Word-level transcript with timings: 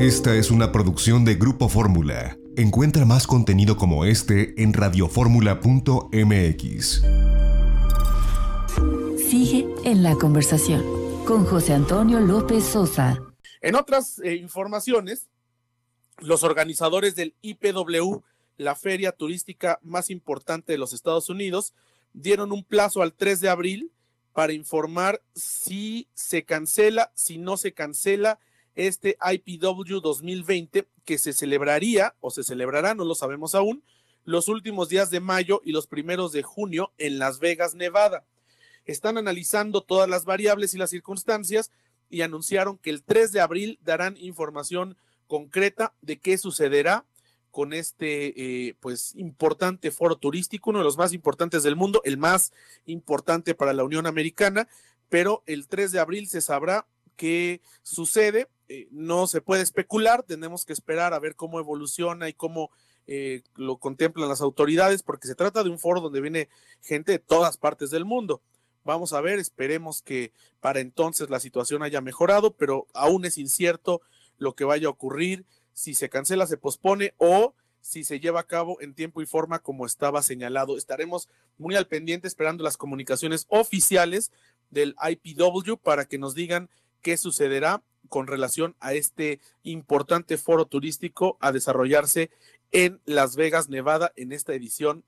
Esta 0.00 0.34
es 0.34 0.50
una 0.50 0.72
producción 0.72 1.24
de 1.26 1.34
Grupo 1.34 1.68
Fórmula. 1.68 2.38
Encuentra 2.56 3.04
más 3.04 3.26
contenido 3.26 3.76
como 3.76 4.06
este 4.06 4.54
en 4.62 4.72
radioformula.mx. 4.72 7.02
Sigue 9.18 9.68
en 9.84 10.02
la 10.02 10.16
conversación 10.16 10.82
con 11.26 11.44
José 11.44 11.74
Antonio 11.74 12.18
López 12.18 12.64
Sosa. 12.64 13.20
En 13.60 13.74
otras 13.74 14.20
eh, 14.20 14.36
informaciones, 14.36 15.28
los 16.16 16.44
organizadores 16.44 17.14
del 17.14 17.34
IPW, 17.42 18.22
la 18.56 18.76
feria 18.76 19.12
turística 19.12 19.80
más 19.82 20.08
importante 20.08 20.72
de 20.72 20.78
los 20.78 20.94
Estados 20.94 21.28
Unidos, 21.28 21.74
dieron 22.14 22.52
un 22.52 22.64
plazo 22.64 23.02
al 23.02 23.12
3 23.12 23.38
de 23.40 23.50
abril 23.50 23.92
para 24.32 24.54
informar 24.54 25.20
si 25.34 26.08
se 26.14 26.46
cancela, 26.46 27.12
si 27.14 27.36
no 27.36 27.58
se 27.58 27.74
cancela 27.74 28.38
este 28.74 29.16
IPW 29.20 30.00
2020 30.00 30.86
que 31.04 31.18
se 31.18 31.32
celebraría 31.32 32.14
o 32.20 32.30
se 32.30 32.44
celebrará, 32.44 32.94
no 32.94 33.04
lo 33.04 33.14
sabemos 33.14 33.54
aún, 33.54 33.82
los 34.24 34.48
últimos 34.48 34.88
días 34.88 35.10
de 35.10 35.20
mayo 35.20 35.60
y 35.64 35.72
los 35.72 35.86
primeros 35.86 36.32
de 36.32 36.42
junio 36.42 36.92
en 36.98 37.18
Las 37.18 37.40
Vegas, 37.40 37.74
Nevada. 37.74 38.24
Están 38.84 39.18
analizando 39.18 39.82
todas 39.82 40.08
las 40.08 40.24
variables 40.24 40.74
y 40.74 40.78
las 40.78 40.90
circunstancias 40.90 41.70
y 42.08 42.22
anunciaron 42.22 42.78
que 42.78 42.90
el 42.90 43.02
3 43.02 43.32
de 43.32 43.40
abril 43.40 43.78
darán 43.82 44.16
información 44.18 44.96
concreta 45.26 45.94
de 46.02 46.18
qué 46.18 46.38
sucederá 46.38 47.04
con 47.50 47.72
este 47.72 48.68
eh, 48.68 48.74
pues 48.80 49.14
importante 49.16 49.90
foro 49.90 50.16
turístico, 50.16 50.70
uno 50.70 50.80
de 50.80 50.84
los 50.84 50.96
más 50.96 51.12
importantes 51.12 51.62
del 51.62 51.76
mundo, 51.76 52.00
el 52.04 52.16
más 52.16 52.52
importante 52.86 53.54
para 53.54 53.72
la 53.72 53.84
Unión 53.84 54.06
Americana, 54.06 54.68
pero 55.08 55.42
el 55.46 55.66
3 55.66 55.92
de 55.92 56.00
abril 56.00 56.28
se 56.28 56.40
sabrá 56.40 56.86
qué 57.16 57.60
sucede. 57.82 58.48
Eh, 58.72 58.86
no 58.92 59.26
se 59.26 59.40
puede 59.40 59.62
especular, 59.62 60.22
tenemos 60.22 60.64
que 60.64 60.72
esperar 60.72 61.12
a 61.12 61.18
ver 61.18 61.34
cómo 61.34 61.58
evoluciona 61.58 62.28
y 62.28 62.34
cómo 62.34 62.70
eh, 63.08 63.42
lo 63.56 63.78
contemplan 63.78 64.28
las 64.28 64.42
autoridades, 64.42 65.02
porque 65.02 65.26
se 65.26 65.34
trata 65.34 65.64
de 65.64 65.70
un 65.70 65.80
foro 65.80 66.00
donde 66.00 66.20
viene 66.20 66.48
gente 66.80 67.10
de 67.10 67.18
todas 67.18 67.56
partes 67.56 67.90
del 67.90 68.04
mundo. 68.04 68.42
Vamos 68.84 69.12
a 69.12 69.20
ver, 69.20 69.40
esperemos 69.40 70.02
que 70.02 70.32
para 70.60 70.78
entonces 70.78 71.30
la 71.30 71.40
situación 71.40 71.82
haya 71.82 72.00
mejorado, 72.00 72.52
pero 72.52 72.86
aún 72.94 73.24
es 73.24 73.38
incierto 73.38 74.02
lo 74.38 74.54
que 74.54 74.62
vaya 74.62 74.86
a 74.86 74.92
ocurrir 74.92 75.44
si 75.72 75.94
se 75.94 76.08
cancela, 76.08 76.46
se 76.46 76.56
pospone 76.56 77.12
o 77.16 77.54
si 77.80 78.04
se 78.04 78.20
lleva 78.20 78.38
a 78.38 78.46
cabo 78.46 78.80
en 78.80 78.94
tiempo 78.94 79.20
y 79.20 79.26
forma 79.26 79.58
como 79.58 79.84
estaba 79.84 80.22
señalado. 80.22 80.76
Estaremos 80.76 81.28
muy 81.58 81.74
al 81.74 81.88
pendiente 81.88 82.28
esperando 82.28 82.62
las 82.62 82.76
comunicaciones 82.76 83.46
oficiales 83.48 84.30
del 84.70 84.94
IPW 85.02 85.74
para 85.82 86.04
que 86.04 86.18
nos 86.18 86.36
digan 86.36 86.70
qué 87.02 87.16
sucederá 87.16 87.82
con 88.08 88.26
relación 88.26 88.74
a 88.80 88.94
este 88.94 89.40
importante 89.62 90.36
foro 90.36 90.66
turístico 90.66 91.36
a 91.40 91.52
desarrollarse 91.52 92.30
en 92.72 93.00
Las 93.04 93.36
Vegas, 93.36 93.68
Nevada, 93.68 94.12
en 94.16 94.32
esta 94.32 94.54
edición 94.54 95.04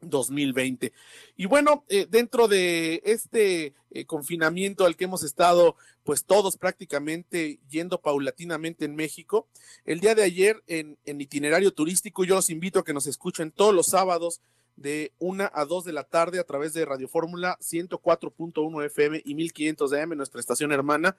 2020. 0.00 0.92
Y 1.36 1.46
bueno, 1.46 1.84
eh, 1.88 2.06
dentro 2.08 2.48
de 2.48 3.02
este 3.04 3.74
eh, 3.90 4.04
confinamiento 4.04 4.84
al 4.84 4.96
que 4.96 5.04
hemos 5.04 5.22
estado, 5.22 5.76
pues 6.02 6.24
todos 6.24 6.56
prácticamente 6.56 7.58
yendo 7.68 8.00
paulatinamente 8.00 8.84
en 8.84 8.96
México, 8.96 9.48
el 9.84 10.00
día 10.00 10.14
de 10.14 10.22
ayer 10.22 10.62
en, 10.66 10.98
en 11.04 11.20
itinerario 11.20 11.72
turístico, 11.72 12.24
yo 12.24 12.34
los 12.34 12.50
invito 12.50 12.80
a 12.80 12.84
que 12.84 12.92
nos 12.92 13.06
escuchen 13.06 13.50
todos 13.50 13.74
los 13.74 13.86
sábados 13.86 14.40
de 14.76 15.12
1 15.18 15.50
a 15.52 15.64
2 15.64 15.84
de 15.84 15.92
la 15.92 16.04
tarde 16.04 16.38
a 16.38 16.44
través 16.44 16.72
de 16.72 16.84
Radio 16.84 17.08
Fórmula 17.08 17.56
104.1 17.60 18.84
FM 18.86 19.22
y 19.24 19.34
1500 19.34 19.92
AM, 19.92 20.16
nuestra 20.16 20.40
estación 20.40 20.72
hermana. 20.72 21.16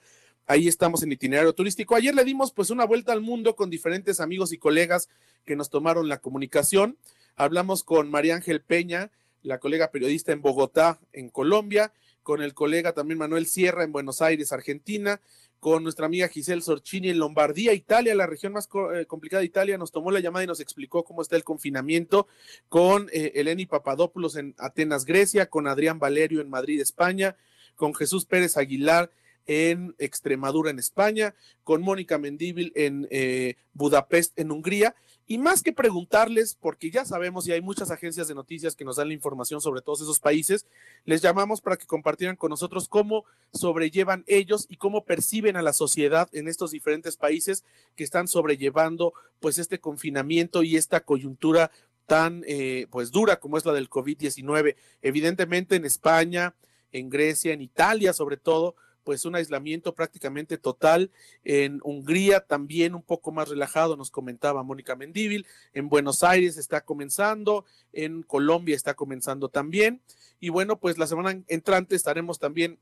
Ahí 0.48 0.68
estamos 0.68 1.02
en 1.04 1.12
itinerario 1.12 1.54
turístico. 1.54 1.96
Ayer 1.96 2.14
le 2.14 2.24
dimos 2.24 2.52
pues 2.52 2.70
una 2.70 2.86
vuelta 2.86 3.12
al 3.14 3.22
mundo 3.22 3.56
con 3.56 3.70
diferentes 3.70 4.20
amigos 4.20 4.54
y 4.54 4.58
colegas 4.58 5.10
que 5.46 5.56
nos 5.56 5.70
tomaron 5.70 6.08
la 6.08 6.20
comunicación. 6.20 6.98
Hablamos 7.36 7.84
con 7.84 8.12
María 8.12 8.36
Ángel 8.36 8.62
Peña, 8.62 9.12
la 9.42 9.60
colega 9.60 9.92
periodista 9.92 10.32
en 10.32 10.42
Bogotá, 10.42 11.00
en 11.14 11.30
Colombia, 11.30 11.94
con 12.24 12.42
el 12.42 12.54
colega 12.54 12.94
también 12.94 13.20
Manuel 13.20 13.46
Sierra 13.46 13.84
en 13.84 13.92
Buenos 13.92 14.22
Aires, 14.22 14.52
Argentina, 14.52 15.22
con 15.60 15.84
nuestra 15.84 16.06
amiga 16.06 16.28
Giselle 16.28 16.62
Sorchini 16.62 17.10
en 17.10 17.20
Lombardía, 17.20 17.74
Italia, 17.74 18.14
la 18.16 18.28
región 18.28 18.54
más 18.54 18.70
eh, 18.94 19.06
complicada 19.06 19.40
de 19.40 19.48
Italia, 19.48 19.78
nos 19.78 19.92
tomó 19.92 20.12
la 20.12 20.20
llamada 20.20 20.44
y 20.44 20.48
nos 20.48 20.60
explicó 20.60 21.04
cómo 21.04 21.22
está 21.22 21.36
el 21.36 21.44
confinamiento, 21.44 22.28
con 22.70 23.10
eh, 23.12 23.32
Eleni 23.36 23.66
Papadopoulos 23.66 24.36
en 24.36 24.56
Atenas, 24.58 25.06
Grecia, 25.06 25.48
con 25.48 25.68
Adrián 25.68 26.00
Valerio 26.00 26.42
en 26.42 26.50
Madrid, 26.50 26.82
España, 26.82 27.36
con 27.76 27.94
Jesús 27.94 28.26
Pérez 28.26 28.58
Aguilar 28.58 29.12
en 29.46 29.96
Extremadura, 30.00 30.72
en 30.72 30.80
España, 30.80 31.36
con 31.64 31.82
Mónica 31.82 32.18
Mendíbil 32.18 32.72
en 32.76 33.08
eh, 33.12 33.56
Budapest, 33.74 34.38
en 34.40 34.52
Hungría, 34.52 34.96
y 35.28 35.40
más 35.40 35.64
que 35.64 35.74
preguntarles, 35.74 36.56
porque 36.60 36.92
ya 36.92 37.04
sabemos 37.04 37.48
y 37.48 37.52
hay 37.52 37.62
muchas 37.62 37.90
agencias 37.90 38.28
de 38.28 38.36
noticias 38.36 38.76
que 38.76 38.86
nos 38.86 38.98
dan 38.98 39.08
la 39.08 39.16
información 39.16 39.60
sobre 39.60 39.82
todos 39.82 40.02
esos 40.02 40.20
países, 40.20 40.68
les 41.04 41.22
llamamos 41.22 41.62
para 41.62 41.78
que 41.78 41.88
compartieran 41.88 42.36
con 42.36 42.52
nosotros 42.52 42.88
cómo 42.88 43.26
sobrellevan 43.52 44.24
ellos 44.28 44.68
y 44.70 44.78
cómo 44.78 45.04
perciben 45.04 45.56
a 45.56 45.64
la 45.64 45.74
sociedad 45.74 46.30
en 46.32 46.48
estos 46.48 46.72
diferentes 46.72 47.18
países 47.18 47.64
que 47.96 48.04
están 48.04 48.28
sobrellevando 48.28 49.14
pues 49.40 49.58
este 49.58 49.80
confinamiento 49.80 50.62
y 50.62 50.78
esta 50.78 51.00
coyuntura 51.00 51.72
tan 52.06 52.44
eh, 52.48 52.86
pues 52.92 53.12
dura 53.12 53.40
como 53.40 53.58
es 53.58 53.66
la 53.66 53.74
del 53.74 53.90
COVID-19. 53.90 54.76
Evidentemente 55.02 55.76
en 55.76 55.86
España, 55.86 56.54
en 56.92 57.10
Grecia, 57.10 57.52
en 57.52 57.62
Italia 57.62 58.14
sobre 58.14 58.38
todo, 58.38 58.76
pues 59.06 59.24
un 59.24 59.36
aislamiento 59.36 59.94
prácticamente 59.94 60.58
total. 60.58 61.12
En 61.46 61.80
Hungría 61.84 62.42
también 62.42 62.96
un 62.96 63.04
poco 63.04 63.32
más 63.32 63.48
relajado, 63.48 63.96
nos 63.96 64.12
comentaba 64.12 64.64
Mónica 64.64 64.98
Mendíbil. 64.98 65.46
En 65.74 65.88
Buenos 65.88 66.24
Aires 66.24 66.58
está 66.58 66.82
comenzando, 66.82 67.64
en 67.94 68.24
Colombia 68.24 68.76
está 68.76 68.96
comenzando 68.96 69.48
también. 69.48 70.02
Y 70.42 70.50
bueno, 70.50 70.78
pues 70.80 70.98
la 70.98 71.08
semana 71.08 71.42
entrante 71.48 71.96
estaremos 71.96 72.40
también 72.40 72.80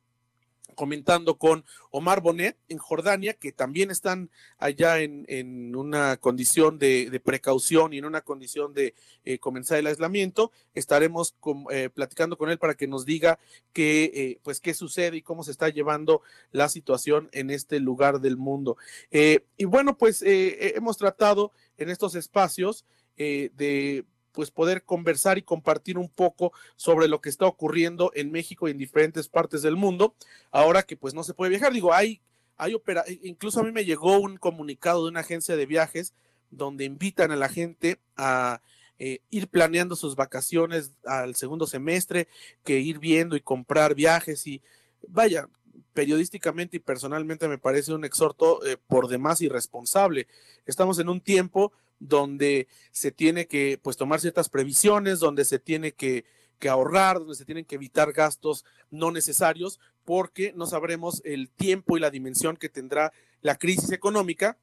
comentando 0.76 1.38
con 1.38 1.66
Omar 1.92 2.22
Bonet 2.22 2.58
en 2.68 2.78
Jordania, 2.78 3.34
que 3.34 3.52
también 3.52 3.92
están 3.92 4.30
allá 4.58 5.00
en, 5.00 5.26
en 5.28 5.76
una 5.76 6.18
condición 6.18 6.80
de, 6.80 7.22
precaución 7.24 7.94
y 7.94 8.00
en 8.00 8.06
una 8.06 8.22
condición 8.22 8.74
de 8.74 8.96
eh, 9.24 9.40
comenzar 9.40 9.78
el 9.78 9.88
aislamiento. 9.88 10.52
Estaremos 10.74 11.36
eh, 11.72 11.90
platicando 11.94 12.38
con 12.38 12.50
él 12.50 12.58
para 12.58 12.74
que 12.74 12.88
nos 12.88 13.06
diga 13.06 13.40
qué, 13.72 14.12
eh, 14.14 14.40
pues, 14.44 14.60
qué 14.60 14.74
sucede 14.74 15.18
y 15.18 15.22
cómo 15.22 15.44
se 15.44 15.52
está 15.52 15.70
llevando 15.70 16.22
la 16.52 16.70
situación 16.70 17.30
en 17.32 17.50
este 17.50 17.80
lugar 17.80 18.20
del 18.20 18.38
mundo. 18.38 18.78
y 19.12 19.66
bueno, 19.66 19.98
pues 19.98 20.24
hemos 20.24 20.98
tratado 20.98 21.52
en 21.78 21.90
estos 21.90 22.16
espacios 22.16 22.86
de 23.16 24.06
pues 24.34 24.52
poder 24.52 24.84
conversar 24.84 25.38
y 25.38 25.44
compartir 25.44 25.98
un 25.98 26.10
poco 26.10 26.52
sobre 26.76 27.08
lo 27.08 27.22
que 27.22 27.30
está 27.30 27.46
ocurriendo 27.46 28.12
en 28.16 28.32
México 28.32 28.68
y 28.68 28.72
en 28.72 28.78
diferentes 28.78 29.30
partes 29.30 29.62
del 29.62 29.78
mundo, 29.78 30.16
ahora 30.52 30.84
que 30.84 30.98
pues 30.98 31.14
no 31.14 31.24
se 31.24 31.34
puede 31.34 31.52
viajar. 31.52 31.72
Digo, 31.72 31.94
hay, 31.94 32.20
hay 32.58 32.74
opera, 32.74 33.06
incluso 33.22 33.62
a 33.62 33.64
mí 33.64 33.72
me 33.72 33.86
llegó 33.86 34.20
un 34.20 34.38
comunicado 34.38 35.04
de 35.04 35.12
una 35.12 35.22
agencia 35.22 35.56
de 35.56 35.66
viajes 35.66 36.14
donde 36.50 36.86
invitan 36.86 37.32
a 37.32 37.36
la 37.36 37.50
gente 37.50 38.00
a 38.18 38.62
eh, 39.00 39.20
ir 39.30 39.48
planeando 39.48 39.96
sus 39.96 40.16
vacaciones 40.16 40.92
al 41.06 41.36
segundo 41.36 41.68
semestre, 41.68 42.28
que 42.64 42.80
ir 42.80 43.00
viendo 43.00 43.36
y 43.36 43.42
comprar 43.42 43.96
viajes 43.96 44.46
y 44.48 44.62
vaya, 45.08 45.48
periodísticamente 45.94 46.78
y 46.78 46.80
personalmente 46.80 47.48
me 47.48 47.58
parece 47.58 47.94
un 47.94 48.06
exhorto 48.06 48.66
eh, 48.66 48.78
por 48.88 49.08
demás 49.08 49.42
irresponsable. 49.42 50.28
Estamos 50.66 51.00
en 51.00 51.10
un 51.10 51.22
tiempo 51.22 51.72
donde 52.04 52.68
se 52.92 53.12
tiene 53.12 53.48
que 53.48 53.80
pues 53.82 53.98
tomar 53.98 54.20
ciertas 54.20 54.50
previsiones, 54.50 55.20
donde 55.20 55.46
se 55.46 55.60
tiene 55.60 55.94
que, 55.94 56.26
ahorrar, 56.70 57.20
donde 57.20 57.36
se 57.36 57.44
tienen 57.44 57.66
que 57.66 57.76
evitar 57.76 58.14
gastos 58.14 58.64
no 58.90 59.12
necesarios, 59.12 59.82
porque 60.06 60.54
no 60.56 60.66
sabremos 60.66 61.22
el 61.26 61.50
tiempo 61.50 61.98
y 61.98 62.00
la 62.00 62.10
dimensión 62.10 62.56
que 62.56 62.70
tendrá 62.70 63.12
la 63.42 63.58
crisis 63.58 63.92
económica 63.92 64.58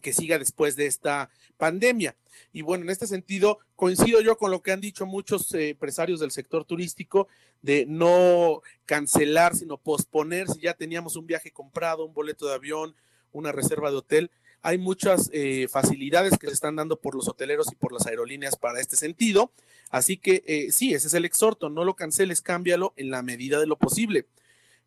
que 0.00 0.12
siga 0.12 0.38
después 0.38 0.76
de 0.76 0.86
esta 0.86 1.28
pandemia. 1.56 2.14
Y 2.52 2.62
bueno, 2.62 2.84
en 2.84 2.90
este 2.90 3.08
sentido, 3.08 3.58
coincido 3.74 4.20
yo 4.20 4.38
con 4.38 4.52
lo 4.52 4.62
que 4.62 4.70
han 4.70 4.80
dicho 4.80 5.04
muchos 5.04 5.52
eh, 5.54 5.70
empresarios 5.70 6.20
del 6.20 6.30
sector 6.30 6.64
turístico 6.64 7.26
de 7.60 7.86
no 7.88 8.62
cancelar, 8.84 9.56
sino 9.56 9.78
posponer 9.78 10.48
si 10.48 10.60
ya 10.60 10.74
teníamos 10.74 11.16
un 11.16 11.26
viaje 11.26 11.50
comprado, 11.50 12.04
un 12.04 12.14
boleto 12.14 12.46
de 12.46 12.54
avión, 12.54 12.94
una 13.32 13.50
reserva 13.50 13.90
de 13.90 13.96
hotel, 13.96 14.30
hay 14.66 14.78
muchas 14.78 15.30
eh, 15.32 15.68
facilidades 15.70 16.36
que 16.38 16.48
se 16.48 16.52
están 16.52 16.74
dando 16.74 17.00
por 17.00 17.14
los 17.14 17.28
hoteleros 17.28 17.70
y 17.70 17.76
por 17.76 17.92
las 17.92 18.04
aerolíneas 18.08 18.56
para 18.56 18.80
este 18.80 18.96
sentido. 18.96 19.52
Así 19.90 20.16
que 20.16 20.42
eh, 20.44 20.72
sí, 20.72 20.92
ese 20.92 21.06
es 21.06 21.14
el 21.14 21.24
exhorto, 21.24 21.70
no 21.70 21.84
lo 21.84 21.94
canceles, 21.94 22.40
cámbialo 22.40 22.92
en 22.96 23.12
la 23.12 23.22
medida 23.22 23.60
de 23.60 23.68
lo 23.68 23.78
posible. 23.78 24.26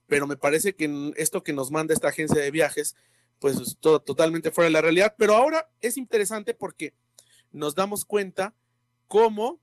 Pero 0.05 0.27
me 0.27 0.35
parece 0.35 0.75
que 0.75 1.13
esto 1.15 1.43
que 1.43 1.53
nos 1.53 1.71
manda 1.71 1.93
esta 1.93 2.09
agencia 2.09 2.41
de 2.41 2.51
viajes, 2.51 2.97
pues 3.39 3.55
es 3.55 3.77
totalmente 3.79 4.51
fuera 4.51 4.65
de 4.65 4.73
la 4.73 4.81
realidad. 4.81 5.15
Pero 5.17 5.35
ahora 5.35 5.69
es 5.79 5.95
interesante 5.95 6.53
porque 6.53 6.93
nos 7.53 7.73
damos 7.73 8.03
cuenta 8.03 8.53
cómo 9.07 9.61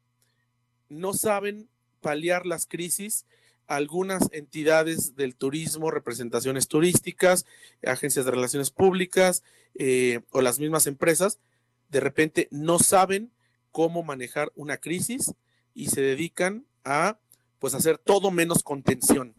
no 0.88 1.12
saben 1.12 1.68
paliar 2.00 2.46
las 2.46 2.64
crisis 2.64 3.26
algunas 3.66 4.28
entidades 4.32 5.16
del 5.16 5.34
turismo, 5.34 5.90
representaciones 5.90 6.68
turísticas, 6.68 7.46
agencias 7.84 8.24
de 8.24 8.30
relaciones 8.30 8.70
públicas 8.70 9.42
eh, 9.78 10.20
o 10.30 10.40
las 10.40 10.58
mismas 10.58 10.86
empresas 10.86 11.38
de 11.88 12.00
repente 12.00 12.48
no 12.50 12.78
saben 12.78 13.30
cómo 13.70 14.02
manejar 14.02 14.52
una 14.54 14.78
crisis 14.78 15.34
y 15.74 15.88
se 15.88 16.00
dedican 16.00 16.64
a 16.84 17.18
pues 17.58 17.74
hacer 17.74 17.98
todo 17.98 18.30
menos 18.30 18.62
contención. 18.62 19.34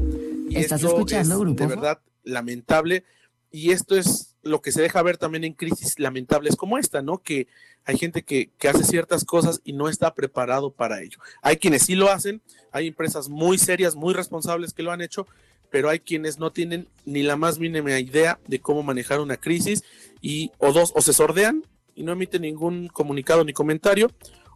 Y 0.49 0.57
¿Estás 0.57 0.81
esto 0.81 0.93
escuchando, 0.93 1.35
es 1.35 1.39
Grupo 1.39 1.63
de 1.63 1.67
verdad 1.67 1.99
lamentable 2.23 3.03
y 3.51 3.71
esto 3.71 3.95
es 3.95 4.35
lo 4.43 4.61
que 4.61 4.71
se 4.71 4.81
deja 4.81 5.01
ver 5.01 5.17
también 5.17 5.43
en 5.43 5.53
crisis 5.53 5.99
lamentables 5.99 6.55
como 6.55 6.77
esta, 6.77 7.01
¿no? 7.01 7.19
Que 7.19 7.47
hay 7.85 7.97
gente 7.97 8.23
que, 8.23 8.51
que 8.57 8.67
hace 8.67 8.83
ciertas 8.83 9.25
cosas 9.25 9.61
y 9.63 9.73
no 9.73 9.89
está 9.89 10.13
preparado 10.13 10.71
para 10.71 11.01
ello. 11.01 11.19
Hay 11.41 11.57
quienes 11.57 11.83
sí 11.83 11.95
lo 11.95 12.09
hacen, 12.09 12.41
hay 12.71 12.87
empresas 12.87 13.29
muy 13.29 13.57
serias, 13.57 13.95
muy 13.95 14.13
responsables 14.13 14.73
que 14.73 14.83
lo 14.83 14.91
han 14.91 15.01
hecho, 15.01 15.27
pero 15.69 15.89
hay 15.89 15.99
quienes 15.99 16.39
no 16.39 16.51
tienen 16.51 16.87
ni 17.05 17.23
la 17.23 17.35
más 17.35 17.59
mínima 17.59 17.99
idea 17.99 18.39
de 18.47 18.59
cómo 18.59 18.83
manejar 18.83 19.19
una 19.19 19.37
crisis 19.37 19.83
y 20.21 20.51
o 20.57 20.73
dos, 20.73 20.93
o 20.95 21.01
se 21.01 21.13
sordean 21.13 21.63
y 21.95 22.03
no 22.03 22.11
emiten 22.11 22.43
ningún 22.43 22.87
comunicado 22.87 23.43
ni 23.43 23.53
comentario, 23.53 24.11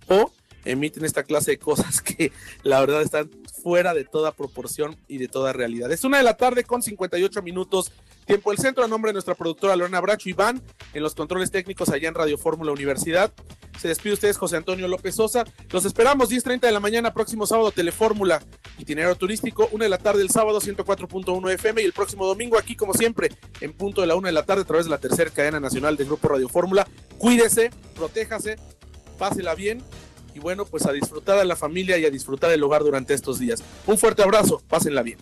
o 0.08 0.31
emiten 0.63 1.06
esta 1.06 1.24
clase 1.24 1.52
de 1.52 1.58
cosas 1.58 2.02
que 2.02 2.31
la 2.63 2.80
verdad 2.80 3.02
están 3.02 3.30
fuera 3.62 3.94
de 3.94 4.06
toda 4.06 4.31
proporción 4.31 4.96
y 5.08 5.18
de 5.18 5.28
toda 5.28 5.54
realidad. 5.54 5.92
Es 5.92 6.04
una 6.04 6.18
de 6.18 6.24
la 6.24 6.38
tarde 6.38 6.63
con 6.63 6.81
58 6.81 7.42
minutos, 7.42 7.92
tiempo 8.25 8.52
del 8.52 8.60
centro, 8.60 8.84
a 8.84 8.88
nombre 8.88 9.10
de 9.10 9.13
nuestra 9.13 9.36
productora 9.36 9.75
Lorena 9.75 10.02
Bracho 10.02 10.30
Iván, 10.30 10.62
en 10.94 11.04
los 11.04 11.16
controles 11.16 11.52
técnicos 11.52 11.90
allá 11.90 12.08
en 12.08 12.16
Radio 12.16 12.38
Fórmula 12.38 12.72
Universidad. 12.72 13.31
Se 13.80 13.88
despide 13.88 14.13
ustedes 14.13 14.38
José 14.38 14.58
Antonio 14.58 14.88
López 14.88 15.16
Sosa. 15.16 15.44
Los 15.72 15.86
esperamos 15.86 16.30
10.30 16.30 16.62
de 16.62 16.72
la 16.72 16.80
mañana, 16.80 17.13
próximo 17.13 17.48
sábado, 17.48 17.72
Telefórmula, 17.72 18.42
itinerario 18.77 19.15
turístico, 19.15 19.69
una 19.71 19.85
de 19.85 19.89
la 19.89 19.97
tarde 19.97 20.21
el 20.21 20.29
sábado, 20.29 20.59
104.1 20.59 21.51
FM, 21.53 21.81
y 21.81 21.85
el 21.85 21.94
próximo 21.94 22.25
domingo 22.25 22.57
aquí, 22.57 22.75
como 22.75 22.94
siempre, 22.94 23.29
en 23.59 23.73
punto 23.73 24.01
de 24.01 24.07
la 24.07 24.15
una 24.15 24.29
de 24.29 24.33
la 24.33 24.44
tarde, 24.44 24.62
a 24.63 24.65
través 24.65 24.85
de 24.85 24.91
la 24.91 25.00
tercera 25.00 25.29
cadena 25.29 25.59
nacional 25.59 25.97
del 25.97 26.07
Grupo 26.07 26.27
Radio 26.27 26.50
Fórmula. 26.50 26.88
Cuídese, 27.18 27.71
protéjase, 27.95 28.56
pásela 29.18 29.56
bien 29.56 29.83
y 30.33 30.39
bueno, 30.39 30.65
pues 30.65 30.85
a 30.85 30.91
disfrutar 30.91 31.38
a 31.38 31.44
la 31.44 31.56
familia 31.56 31.97
y 31.97 32.06
a 32.06 32.09
disfrutar 32.09 32.50
del 32.50 32.63
hogar 32.63 32.83
durante 32.83 33.13
estos 33.13 33.39
días. 33.39 33.63
Un 33.85 33.97
fuerte 33.97 34.23
abrazo, 34.23 34.62
pásenla 34.69 35.03
bien. 35.03 35.19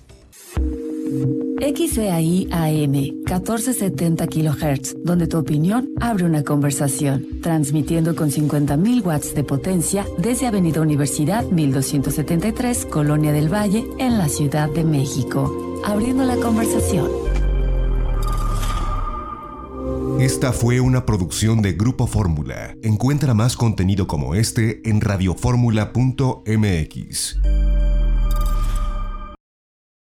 XEAI 1.59 2.47
AM 2.51 2.91
1470 2.91 4.27
kHz, 4.27 4.95
donde 5.03 5.27
tu 5.27 5.37
opinión 5.37 5.89
abre 5.99 6.25
una 6.25 6.43
conversación, 6.43 7.27
transmitiendo 7.41 8.15
con 8.15 8.31
50.000 8.31 9.05
watts 9.05 9.35
de 9.35 9.43
potencia 9.43 10.05
desde 10.17 10.47
Avenida 10.47 10.81
Universidad 10.81 11.43
1273, 11.43 12.85
Colonia 12.85 13.31
del 13.31 13.53
Valle, 13.53 13.85
en 13.99 14.17
la 14.17 14.29
Ciudad 14.29 14.69
de 14.69 14.83
México. 14.83 15.81
Abriendo 15.85 16.25
la 16.25 16.37
conversación. 16.37 17.07
Esta 20.19 20.51
fue 20.51 20.81
una 20.81 21.05
producción 21.05 21.61
de 21.61 21.73
Grupo 21.73 22.05
Fórmula. 22.05 22.75
Encuentra 22.81 23.33
más 23.33 23.55
contenido 23.55 24.05
como 24.05 24.35
este 24.35 24.81
en 24.83 24.99
radioformula.mx. 24.99 27.58